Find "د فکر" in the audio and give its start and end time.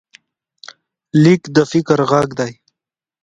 1.55-1.99